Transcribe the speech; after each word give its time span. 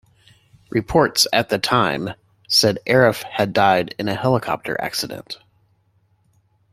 Reports 0.71 1.27
at 1.31 1.49
the 1.49 1.59
time 1.59 2.15
said 2.47 2.79
Arif 2.87 3.21
had 3.21 3.53
died 3.53 3.93
in 3.99 4.07
a 4.09 4.15
helicopter 4.15 4.75
accident. 4.81 5.37